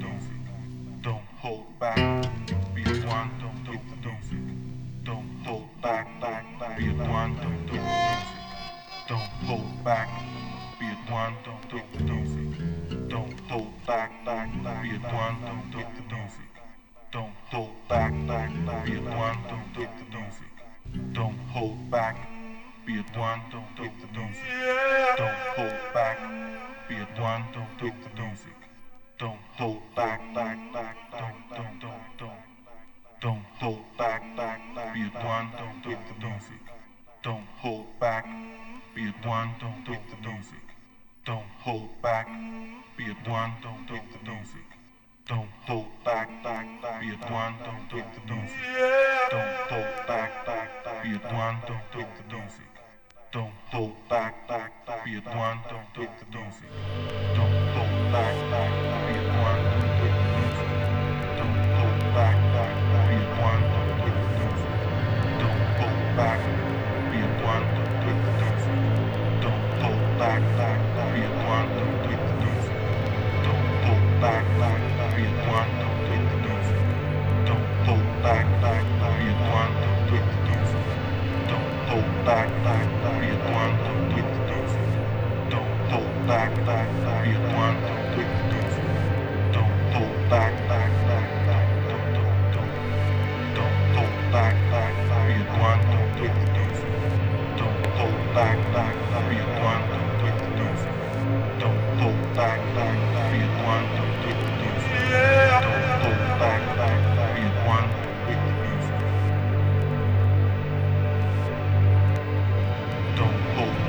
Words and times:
don't, 0.00 1.24
hold 1.38 1.78
back. 1.78 1.96
Be 2.74 2.82
one, 3.06 3.30
don't, 3.40 3.62
hold 5.44 5.66
back. 5.82 6.06
Be 6.78 6.88
one, 6.92 7.36
don't, 7.36 7.68
hold 9.44 9.84
back. 9.84 10.08
Be 10.78 10.86
one, 11.10 11.34
don't, 11.44 11.72
hold 11.90 13.74
back. 13.88 14.14
Be 14.84 14.96
one, 15.04 15.76
don't, 17.12 17.34
hold 17.50 17.72
back. 17.88 18.10
Be 18.84 18.96
one, 18.98 19.36
don't, 21.12 21.38
hold 21.52 21.90
back. 21.90 22.16
Be 22.86 22.96
one, 23.14 23.40
don't. 23.50 23.71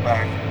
back. 0.03 0.42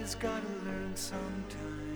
Everybody's 0.00 0.14
gotta 0.14 0.64
learn 0.64 0.96
sometime. 0.96 1.89